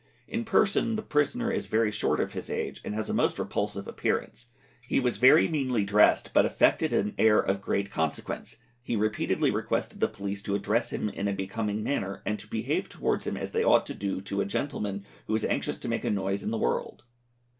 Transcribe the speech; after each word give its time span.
In 0.27 0.45
person 0.45 0.95
the 0.95 1.03
prisoner 1.03 1.51
is 1.51 1.67
very 1.67 1.91
short 1.91 2.19
of 2.19 2.33
his 2.33 2.49
age, 2.49 2.81
and 2.83 2.95
has 2.95 3.07
a 3.07 3.13
most 3.13 3.37
repulsive 3.37 3.87
appearance; 3.87 4.47
he 4.87 4.99
was 4.99 5.17
very 5.17 5.47
meanly 5.47 5.85
dressed, 5.85 6.31
but 6.33 6.43
affected 6.43 6.91
an 6.91 7.13
air 7.19 7.39
of 7.39 7.61
great 7.61 7.91
consequence; 7.91 8.57
be 8.87 8.95
repeatedly 8.95 9.51
requested 9.51 9.99
the 9.99 10.07
police 10.07 10.41
to 10.41 10.55
address 10.55 10.91
him 10.91 11.07
in 11.09 11.27
a 11.27 11.33
becoming 11.33 11.83
manner, 11.83 12.23
and 12.25 12.39
to 12.39 12.47
behave 12.47 12.89
towards 12.89 13.27
him 13.27 13.37
as 13.37 13.51
they 13.51 13.63
ought 13.63 13.85
to 13.85 13.93
do 13.93 14.21
to 14.21 14.41
a 14.41 14.45
gentleman 14.45 15.05
who 15.27 15.33
was 15.33 15.45
anxious 15.45 15.77
to 15.77 15.87
make 15.87 16.03
a 16.03 16.09
noise 16.09 16.41
in 16.41 16.49
the 16.49 16.57
world. 16.57 17.03